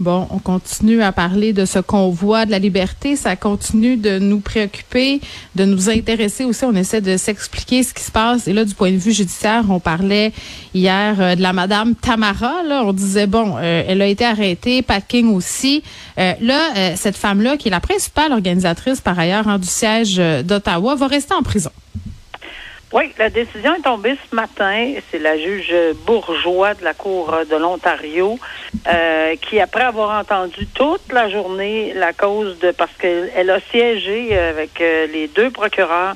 [0.00, 3.16] Bon, on continue à parler de ce convoi de la liberté.
[3.16, 5.20] Ça continue de nous préoccuper,
[5.56, 6.64] de nous intéresser aussi.
[6.64, 8.46] On essaie de s'expliquer ce qui se passe.
[8.46, 10.32] Et là, du point de vue judiciaire, on parlait
[10.72, 12.62] hier euh, de la madame Tamara.
[12.62, 15.82] Là, on disait bon, euh, elle a été arrêtée, Pat King aussi.
[16.18, 20.94] Euh, là, cette femme-là, qui est la principale organisatrice par ailleurs hein, du siège d'Ottawa,
[20.94, 21.70] va rester en prison.
[22.90, 24.94] Oui, la décision est tombée ce matin.
[25.10, 25.74] C'est la juge
[26.06, 28.38] bourgeois de la Cour de l'Ontario
[28.86, 32.70] euh, qui, après avoir entendu toute la journée la cause de...
[32.70, 36.14] parce qu'elle a siégé avec euh, les deux procureurs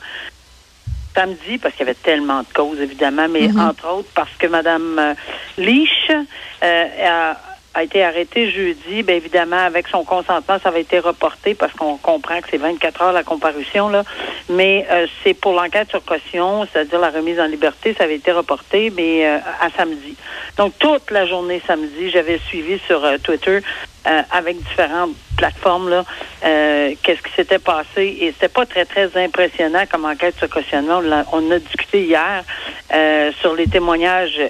[1.15, 4.99] samedi, parce qu'il y avait tellement de causes, évidemment, mais entre autres parce que Mme
[4.99, 5.15] euh,
[5.59, 7.37] Leach euh, a
[7.75, 11.97] a été arrêtée jeudi, bien évidemment, avec son consentement, ça avait été reporté parce qu'on
[11.97, 14.05] comprend que c'est 24 heures la comparution, là.
[14.49, 18.33] Mais euh, c'est pour l'enquête sur caution, c'est-à-dire la remise en liberté, ça avait été
[18.33, 20.17] reporté, mais euh, à samedi.
[20.57, 23.61] Donc toute la journée samedi, j'avais suivi sur euh, Twitter
[24.07, 26.05] euh, avec différentes plateformes là,
[26.45, 31.01] euh, qu'est-ce qui s'était passé et c'était pas très très impressionnant comme enquête sur cautionnement.
[31.33, 32.45] On, on a discuté hier
[32.93, 34.41] euh, sur les témoignages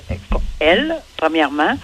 [0.59, 1.75] elle premièrement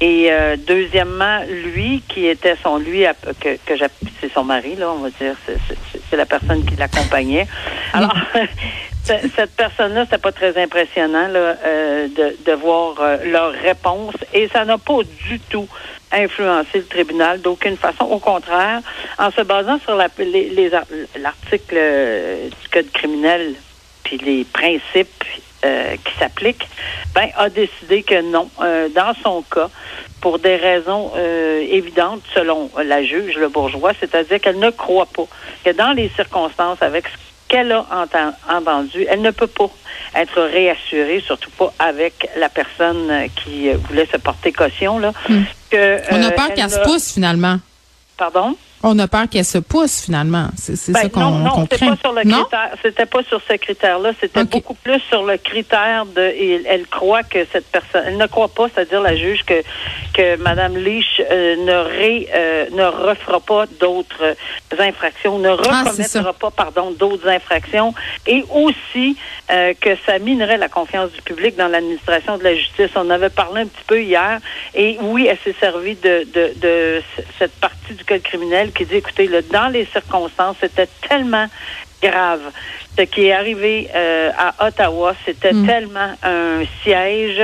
[0.00, 1.40] et euh, deuxièmement
[1.74, 3.74] lui qui était son lui à- que, que
[4.20, 7.46] c'est son mari là on va dire c'est, la personne qui l'accompagnait.
[7.92, 8.14] Alors
[9.04, 14.14] ce- cette personne-là, c'était pas très impressionnant là, euh, de, de voir euh, leur réponse
[14.32, 15.68] et ça n'a pas du tout
[16.10, 18.04] influencé le tribunal d'aucune façon.
[18.04, 18.80] Au contraire,
[19.18, 20.70] en se basant sur la- les- les
[21.20, 23.54] l'article euh, du code criminel
[24.04, 25.17] puis les principes
[25.64, 26.68] euh, qui s'appliquent,
[27.14, 28.48] ben a décidé que non.
[28.62, 29.68] Euh, dans son cas,
[30.20, 35.26] pour des raisons euh, évidentes, selon la juge, le bourgeois, c'est-à-dire qu'elle ne croit pas
[35.64, 37.12] que dans les circonstances avec ce
[37.48, 39.70] qu'elle a enten- entendu, elle ne peut pas
[40.14, 44.98] être réassurée, surtout pas avec la personne euh, qui euh, voulait se porter caution.
[44.98, 45.12] Là,
[45.70, 46.00] que, Hmm.
[46.12, 47.58] On a peur elle qu'elle se pousse finalement.
[48.16, 48.56] Pardon?
[48.82, 50.48] On a peur qu'elle se pousse finalement.
[50.56, 52.70] C'est Ben, ça qu'on non, non, c'était pas sur le critère.
[52.82, 54.10] C'était pas sur ce critère-là.
[54.20, 56.20] C'était beaucoup plus sur le critère de.
[56.22, 58.04] et elle croit que cette personne.
[58.06, 59.62] Elle ne croit pas, c'est-à-dire la juge que
[60.14, 64.34] que Madame Leach euh, ne ré, euh, ne refera pas d'autres euh,
[64.78, 67.94] infractions, ne Ah, recommettra pas, pardon, d'autres infractions,
[68.26, 69.16] et aussi
[69.50, 72.90] euh, que ça minerait la confiance du public dans l'administration de la justice.
[72.96, 74.40] On avait parlé un petit peu hier,
[74.74, 77.02] et oui, elle s'est servie de, de, de
[77.38, 81.46] cette partie du code criminel qui dit, écoutez, là, dans les circonstances, c'était tellement
[82.02, 82.40] grave.
[82.96, 85.66] Ce qui est arrivé euh, à Ottawa, c'était Mm.
[85.66, 87.42] tellement un siège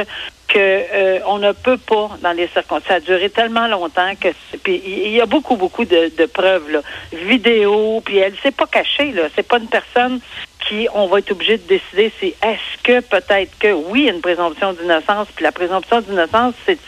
[0.49, 2.87] que euh, on ne peut pas dans les circonstances.
[2.89, 6.27] Ça a duré tellement longtemps que c'est- puis il y a beaucoup beaucoup de, de
[6.27, 6.81] preuves là,
[7.13, 8.03] vidéo.
[8.05, 9.23] Puis elle s'est pas cachée là.
[9.35, 10.21] C'est pas une personne
[10.69, 12.13] qui on va être obligé de décider.
[12.21, 15.29] C'est est-ce que peut-être que oui, il y a une présomption d'innocence.
[15.35, 16.79] Puis la présomption d'innocence, c'est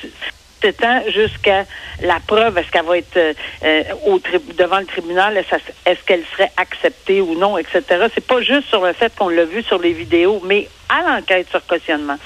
[0.63, 1.65] s'étend jusqu'à
[2.03, 3.17] la preuve, est-ce qu'elle va être
[3.63, 5.55] euh, au tri- devant le tribunal, est-ce,
[5.85, 7.83] est-ce qu'elle serait acceptée ou non, etc.
[8.15, 11.49] C'est pas juste sur le fait qu'on l'a vu sur les vidéos, mais à l'enquête
[11.51, 12.17] sur cautionnement.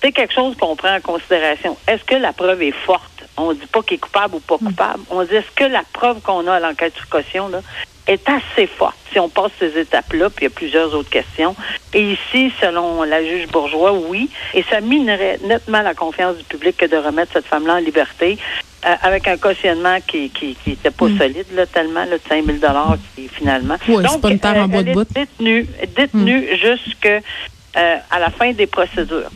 [0.00, 1.76] C'est quelque chose qu'on prend en considération.
[1.88, 3.24] Est-ce que la preuve est forte?
[3.36, 5.02] On dit pas qu'il est coupable ou pas coupable.
[5.10, 7.60] On dit est-ce que la preuve qu'on a à l'enquête sur caution là,
[8.08, 11.54] est assez forte si on passe ces étapes-là, puis il y a plusieurs autres questions.
[11.94, 16.76] Et ici, selon la juge bourgeois, oui, et ça minerait nettement la confiance du public
[16.76, 18.38] que de remettre cette femme-là en liberté.
[18.86, 22.44] euh, avec un cautionnement qui qui, qui était pas solide là tellement là, de 5
[22.44, 25.00] 000 dollars qui finalement c'est pas une terre en bois de elle bout.
[25.02, 29.30] est détenue détenue jusque euh, à la fin des procédures.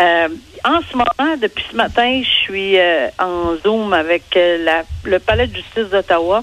[0.00, 0.28] Euh,
[0.64, 5.18] en ce moment, depuis ce matin, je suis euh, en Zoom avec euh, la, le
[5.18, 6.42] Palais de justice d'Ottawa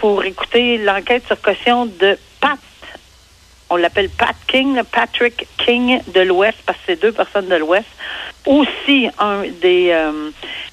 [0.00, 2.58] pour écouter l'enquête sur caution de Pat.
[3.68, 7.86] On l'appelle Pat King, Patrick King de l'Ouest, parce que c'est deux personnes de l'Ouest.
[8.46, 10.30] Aussi un des euh,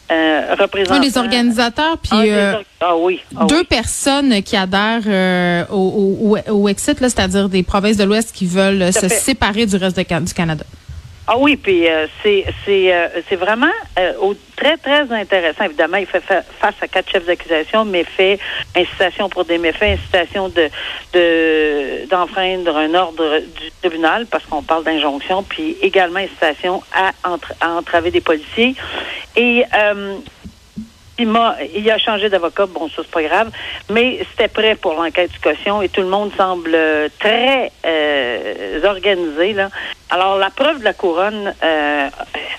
[0.09, 0.95] euh, représentants.
[0.95, 3.21] Un des organisateurs, puis des euh, or- ah oui.
[3.35, 3.65] ah deux oui.
[3.65, 9.01] personnes qui adhèrent au, au, au Exit, c'est-à-dire des provinces de l'Ouest qui veulent se
[9.01, 9.09] fait.
[9.09, 10.63] séparer du reste de du Canada.
[11.29, 13.67] Ah oui, puis euh, c'est c'est euh, c'est vraiment
[13.99, 14.13] euh,
[14.55, 15.65] très très intéressant.
[15.65, 18.39] Évidemment, il fait fa- face à quatre chefs d'accusation, méfaits,
[18.75, 20.69] incitation pour des méfaits, incitation de
[21.13, 27.53] de d'enfreindre un ordre du tribunal parce qu'on parle d'injonction, puis également incitation à, entre-
[27.59, 28.75] à entraver des policiers.
[29.35, 30.15] Et euh,
[31.19, 33.49] il m'a, il a changé d'avocat, bon, ça c'est pas grave,
[33.89, 38.83] mais c'était prêt pour l'enquête du caution et tout le monde semble euh, très euh,
[38.85, 39.69] organisé là.
[40.09, 42.09] Alors la preuve de la couronne, euh,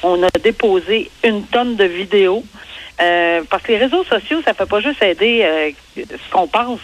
[0.02, 2.44] on a déposé une tonne de vidéos
[3.00, 6.80] euh, parce que les réseaux sociaux, ça fait pas juste aider euh, ce qu'on pense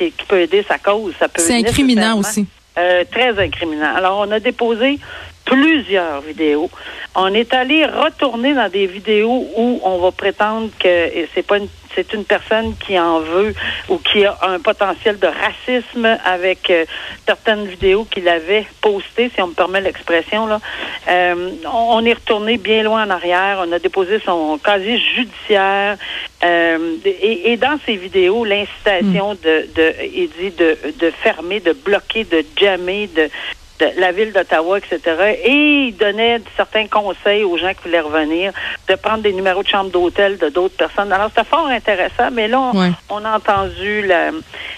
[0.00, 2.46] et qui peut aider sa cause, ça peut C'est incriminant aussi.
[2.78, 3.94] euh, très incriminant.
[3.96, 4.98] Alors, on a déposé
[5.44, 6.70] plusieurs vidéos.
[7.14, 11.68] On est allé retourner dans des vidéos où on va prétendre que c'est pas une,
[11.98, 13.52] c'est une personne qui en veut
[13.88, 16.84] ou qui a un potentiel de racisme avec euh,
[17.26, 20.46] certaines vidéos qu'il avait postées, si on me permet l'expression.
[20.46, 20.60] Là,
[21.08, 23.64] Euh, on, est retourné bien loin en arrière.
[23.66, 25.96] On a déposé son casier judiciaire.
[26.44, 31.72] Euh, et, et dans ces vidéos, l'incitation de, de, il dit de, de fermer, de
[31.72, 33.30] bloquer, de jammer, de,
[33.78, 35.00] de la ville d'Ottawa, etc.
[35.44, 38.52] Et il donnait certains conseils aux gens qui voulaient revenir,
[38.88, 41.12] de prendre des numéros de chambre d'hôtel de d'autres personnes.
[41.12, 42.90] Alors, c'était fort intéressant, mais là, on, Ouais.
[43.10, 44.30] on a entendu la,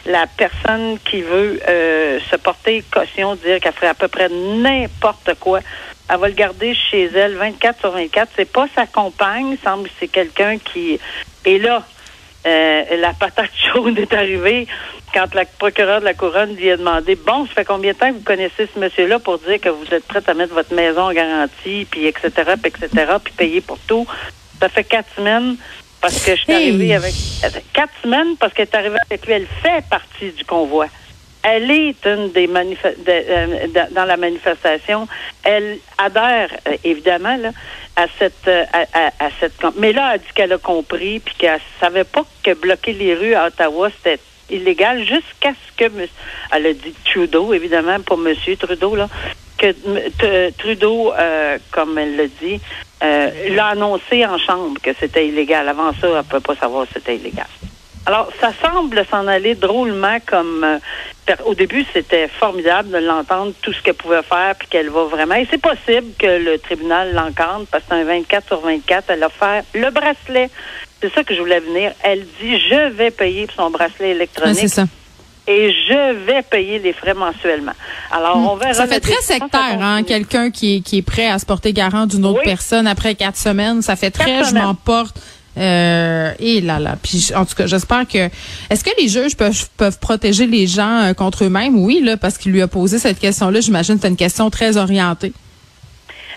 [0.06, 5.34] la personne qui veut euh, se porter caution, dire qu'elle ferait à peu près n'importe
[5.40, 5.60] quoi.
[6.12, 8.30] Elle va le garder chez elle 24 sur 24.
[8.36, 10.98] C'est pas sa compagne, semble que c'est quelqu'un qui...
[11.44, 11.82] Et là,
[12.46, 14.66] euh, la patate chaude est arrivée
[15.12, 18.08] quand la procureure de la couronne lui a demandé bon, ça fait combien de temps
[18.08, 21.02] que vous connaissez ce monsieur-là pour dire que vous êtes prête à mettre votre maison
[21.02, 22.30] en garantie, puis etc.,
[22.62, 24.06] puis etc., puis payer pour tout.
[24.60, 25.56] Ça fait quatre semaines
[26.00, 26.94] parce que je suis arrivée
[27.42, 29.32] avec quatre semaines parce qu'elle est arrivée avec lui.
[29.34, 30.86] Elle fait partie du convoi.
[31.42, 35.08] Elle est une des manif- de- euh, de- dans la manifestation.
[35.42, 37.50] Elle adhère euh, évidemment là,
[37.96, 41.60] à cette euh, à, à- cette mais là elle dit qu'elle a compris puis qu'elle
[41.80, 44.20] savait pas que bloquer les rues à Ottawa c'était
[44.50, 45.90] illégal jusqu'à ce que
[46.52, 49.08] elle a dit Trudeau évidemment pas monsieur Trudeau là
[49.58, 52.60] que m- Trudeau euh, comme elle l'a dit
[53.02, 56.94] euh, l'a annoncé en chambre que c'était illégal avant ça elle peut pas savoir si
[56.94, 57.46] c'était illégal
[58.06, 60.78] alors, ça semble s'en aller drôlement comme euh,
[61.44, 65.34] au début, c'était formidable de l'entendre tout ce qu'elle pouvait faire puis qu'elle va vraiment.
[65.34, 69.04] Et c'est possible que le tribunal l'encadre parce que c'est un 24 sur 24.
[69.10, 70.48] Elle a fait le bracelet.
[71.02, 71.92] C'est ça que je voulais venir.
[72.02, 74.84] Elle dit je vais payer pour son bracelet électronique c'est ça.
[75.46, 77.72] et je vais payer les frais mensuellement.
[78.12, 78.74] Alors, on verra.
[78.74, 82.06] Ça fait très sectaire, hein, quelqu'un qui est, qui est prêt à se porter garant
[82.06, 82.44] d'une autre Oui.
[82.44, 83.82] personne après quatre semaines.
[83.82, 84.64] Ça fait très, Quatre je semaines.
[84.64, 85.16] m'en porte.
[85.58, 86.96] Euh, et là là.
[87.02, 88.28] Puis en tout cas, j'espère que.
[88.70, 91.76] Est-ce que les juges peuvent peuvent protéger les gens euh, contre eux-mêmes?
[91.76, 93.60] Oui, là, parce qu'il lui a posé cette question-là.
[93.60, 95.32] J'imagine que c'est une question très orientée.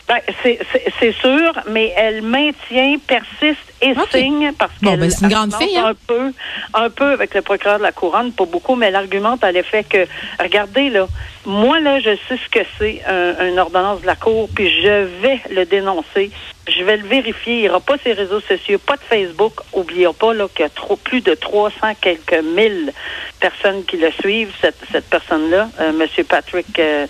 [0.08, 5.12] Ben, c'est- c'est c'est sûr, mais elle maintient, persiste et signe parce Bon, qu'elle ben,
[5.22, 5.88] une grande fille, hein?
[5.92, 6.34] un peu,
[6.74, 9.84] un peu avec le procureur de la couronne, pas beaucoup, mais elle argumente à l'effet
[9.86, 10.06] que,
[10.42, 11.08] regardez là,
[11.46, 15.06] moi là, je sais ce que c'est un, une ordonnance de la cour, puis je
[15.22, 16.32] vais le dénoncer,
[16.68, 17.56] je vais le vérifier.
[17.56, 19.54] Il n'y aura pas ses réseaux sociaux, pas de Facebook.
[19.74, 22.94] Oublions pas là qu'il y a trop, plus de 300 quelques mille
[23.40, 27.08] personnes qui le suivent, cette, cette personne-là, euh, Monsieur Patrick euh,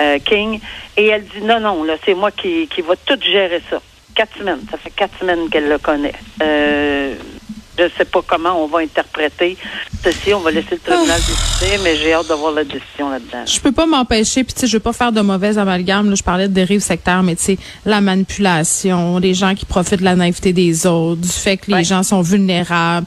[0.00, 0.60] euh, King.
[0.96, 3.80] Et elle dit non, non, là, c'est moi qui, qui va tout gérer ça.
[4.14, 4.62] Quatre semaines.
[4.70, 6.14] Ça fait quatre semaines qu'elle le connaît.
[6.42, 7.14] Euh,
[7.78, 9.56] je ne sais pas comment on va interpréter
[10.02, 10.32] ceci.
[10.34, 13.44] On va laisser le tribunal décider, mais j'ai hâte de voir la décision là-dedans.
[13.46, 16.08] Je peux pas m'empêcher, puis tu sais, je veux pas faire de mauvais amalgame.
[16.10, 20.00] Là, je parlais de dérive sectaire, mais tu sais, la manipulation, les gens qui profitent
[20.00, 21.84] de la naïveté des autres, du fait que les Ouais.
[21.84, 23.06] gens sont vulnérables.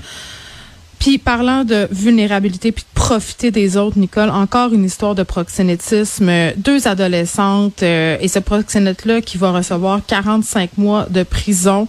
[1.00, 6.30] Puis parlant de vulnérabilité puis de profiter des autres, Nicole, encore une histoire de proxénétisme.
[6.58, 11.88] Deux adolescentes euh, et ce proxénète-là qui va recevoir 45 mois de prison.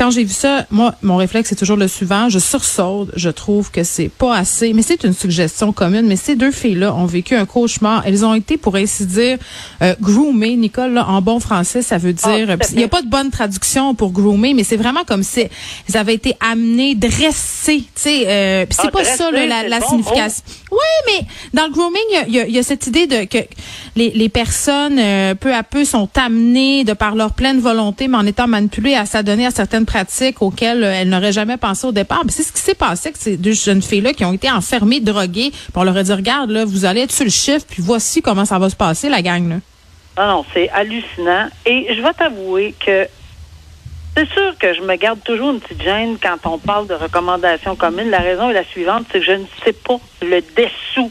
[0.00, 2.30] Quand j'ai vu ça, moi, mon réflexe c'est toujours le suivant.
[2.30, 3.10] Je sursaute.
[3.16, 4.72] Je trouve que c'est pas assez.
[4.72, 6.06] Mais c'est une suggestion commune.
[6.06, 8.02] Mais ces deux filles-là ont vécu un cauchemar.
[8.06, 9.36] Elles ont été, pour ainsi dire,
[9.82, 10.56] euh, groomées.
[10.56, 12.56] Nicole, là, en bon français, ça veut Ah, dire.
[12.70, 15.96] Il n'y a pas de bonne traduction pour groomer, mais c'est vraiment comme si elles
[15.98, 17.82] avaient été amenées, dressées.
[17.82, 20.42] Tu sais, euh, c'est Ah, pas ça là, la, c'est la bon signification.
[20.72, 20.78] Oui,
[21.08, 23.38] mais dans le grooming, il y y a cette idée de que
[24.08, 28.26] les, personnes euh, peu à peu sont amenées de par leur pleine volonté, mais en
[28.26, 32.22] étant manipulées à s'adonner à certaines pratiques auxquelles euh, elles n'auraient jamais pensé au départ.
[32.28, 35.50] C'est ce qui s'est passé que ces deux jeunes filles-là qui ont été enfermées, droguées.
[35.50, 38.22] Puis on leur a dit regarde là, vous allez être sur le chiffre, puis voici
[38.22, 39.56] comment ça va se passer la gang là.
[40.18, 41.48] Non, non, c'est hallucinant.
[41.66, 43.06] Et je vais t'avouer que
[44.16, 47.76] c'est sûr que je me garde toujours une petite gêne quand on parle de recommandations
[47.76, 48.10] communes.
[48.10, 51.10] La raison est la suivante, c'est que je ne sais pas le dessous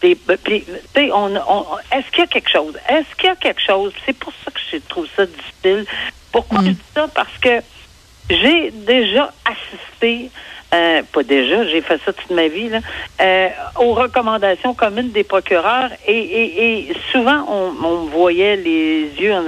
[0.00, 2.74] Puis, tu sais, on, on- est-ce qu'il y a quelque chose?
[2.88, 3.92] Est-ce qu'il y a quelque chose?
[4.06, 5.86] C'est pour ça que je trouve ça difficile.
[6.32, 7.08] Pourquoi je dis ça?
[7.08, 7.60] Parce que
[8.30, 10.30] j'ai déjà assisté
[10.74, 12.80] euh, pas déjà, j'ai fait ça toute ma vie, là,
[13.22, 13.48] euh,
[13.80, 19.44] aux recommandations communes des procureurs et, et, et souvent on, on voyait les yeux en,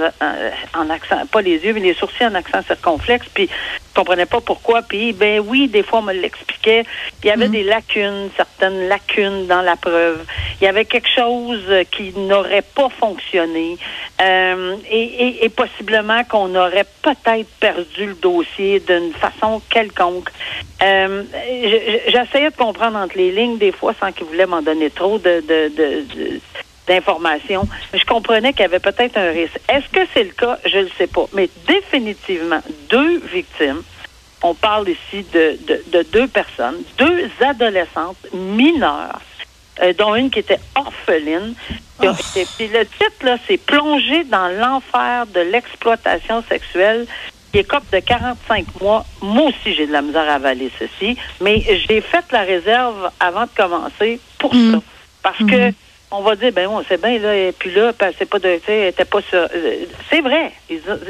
[0.79, 4.41] en, accent, pas les yeux, mais les sourcils en accent circonflexe, puis je comprenais pas
[4.41, 6.85] pourquoi, puis ben oui, des fois on me l'expliquait,
[7.23, 10.25] il y avait des lacunes, certaines lacunes dans la preuve,
[10.59, 11.61] il y avait quelque chose
[11.91, 13.77] qui n'aurait pas fonctionné
[14.21, 20.29] euh, et, et, et possiblement qu'on aurait peut-être perdu le dossier d'une façon quelconque.
[20.81, 21.10] Euh,
[22.07, 25.41] J'essayais de comprendre entre les lignes des fois sans qu'ils voulaient m'en donner trop de,
[25.41, 26.39] de, de,
[26.87, 27.67] d'informations.
[27.93, 29.59] Je comprenais qu'il y avait peut-être un risque.
[29.69, 30.57] Est-ce que c'est le cas?
[30.65, 31.25] Je ne le sais pas.
[31.33, 33.81] Mais définitivement, deux victimes.
[34.43, 39.21] On parle ici de, de, de deux personnes, deux adolescentes mineures,
[39.83, 41.53] euh, dont une qui était orpheline.
[42.03, 42.07] Oh.
[42.35, 47.05] Et, puis le titre, là, c'est Plonger dans l'enfer de l'exploitation sexuelle
[47.51, 49.05] qui écope de 45 mois.
[49.21, 53.43] Moi aussi, j'ai de la misère à avaler ceci, mais j'ai fait la réserve avant
[53.43, 54.73] de commencer pour mm.
[54.73, 54.79] ça.
[55.23, 55.49] Parce mm.
[55.49, 55.73] que
[56.13, 59.05] on va dire, ben bon, c'est bien, là, et puis là, c'est pas de, était
[59.05, 59.39] pas sur.
[59.39, 60.51] Euh, c'est vrai.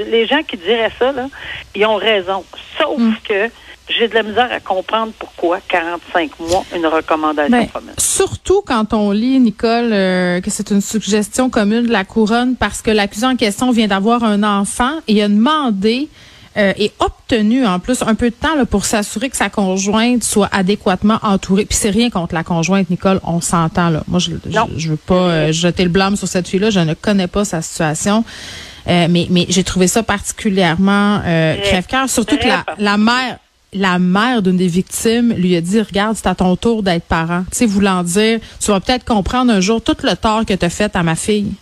[0.08, 1.28] les gens qui diraient ça, là,
[1.74, 2.44] ils ont raison.
[2.78, 3.16] Sauf mm.
[3.28, 3.50] que
[3.90, 7.94] j'ai de la misère à comprendre pourquoi 45 mois, une recommandation ben, commune.
[7.98, 12.82] Surtout quand on lit, Nicole, euh, que c'est une suggestion commune de la couronne parce
[12.82, 16.10] que l'accusé en question vient d'avoir un enfant et a demandé
[16.58, 20.24] euh, et obtenu en plus un peu de temps là, pour s'assurer que sa conjointe
[20.24, 21.66] soit adéquatement entourée.
[21.66, 24.04] Puis c'est rien contre la conjointe, Nicole, on s'entend là.
[24.08, 24.32] Moi, je,
[24.78, 26.70] je, veux pas euh, jeter le blâme sur cette fille-là.
[26.70, 28.26] Je ne connais pas sa situation.
[28.88, 33.38] Euh, mais mais j'ai trouvé ça particulièrement euh, crève-cœur, surtout que la, la mère
[33.74, 37.44] la mère d'une des victimes lui a dit regarde c'est à ton tour d'être parent
[37.52, 40.66] tu sais voulant dire tu vas peut-être comprendre un jour tout le tort que tu
[40.66, 41.54] as fait à ma fille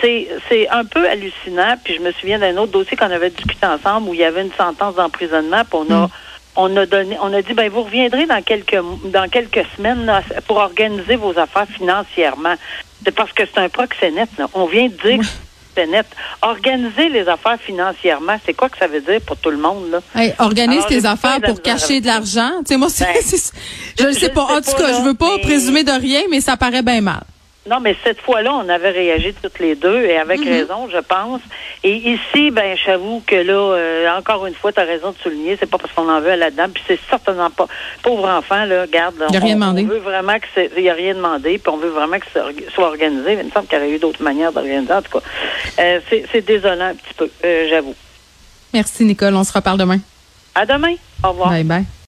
[0.00, 1.76] c'est, c'est un peu hallucinant.
[1.82, 4.42] Puis je me souviens d'un autre dossier qu'on avait discuté ensemble où il y avait
[4.42, 5.62] une sentence d'emprisonnement.
[5.64, 6.10] Puis on a, mm.
[6.56, 10.10] on a donné, on a dit ben vous reviendrez dans quelques dans quelques semaines
[10.46, 12.54] pour organiser vos affaires financièrement.
[13.04, 14.30] C'est parce que c'est un proxénète.
[14.38, 14.48] Là.
[14.54, 15.18] On vient de dire.
[15.20, 15.26] Oui.
[15.84, 16.06] Net.
[16.40, 20.00] Organiser les affaires financièrement, c'est quoi que ça veut dire pour tout le monde là?
[20.14, 22.50] Hey, Organise tes affaires pour cacher de l'argent.
[22.60, 23.06] Tu sais moi, ben,
[24.00, 24.42] je ne sais pas.
[24.42, 27.22] En tout cas, je veux pas présumer de rien, mais ça paraît bien mal.
[27.68, 30.48] Non, mais cette fois-là, on avait réagi toutes les deux et avec mhm.
[30.48, 31.40] raison, je pense.
[31.82, 35.56] Et ici, ben, j'avoue que là, euh, encore une fois, tu as raison de souligner,
[35.58, 37.66] c'est pas parce qu'on en veut à la dame, puis c'est certainement pas
[38.02, 39.14] pauvre enfant là, garde.
[39.30, 39.84] Il a rien demandé.
[39.84, 40.46] On veut vraiment que
[40.76, 42.44] il y a rien demandé, puis on veut vraiment que ça
[42.74, 43.32] soit organisé.
[43.32, 44.92] Il me semble qu'il y aurait eu d'autres manières d'organiser.
[44.92, 45.24] En tout cas,
[45.80, 47.94] euh, c'est désolant un petit peu, euh, j'avoue.
[48.72, 49.98] Merci Nicole, on se reparle demain.
[50.54, 50.94] À demain.
[51.22, 51.50] Au revoir.
[51.50, 51.84] Bye bye.